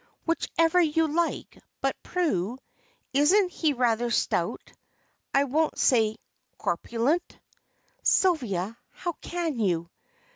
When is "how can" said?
8.89-9.59